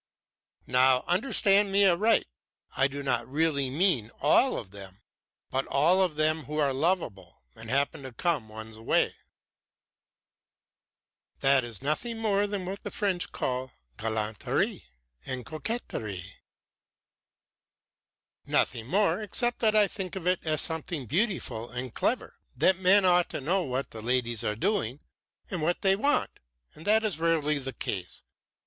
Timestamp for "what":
12.65-12.81, 23.65-23.91, 25.61-25.83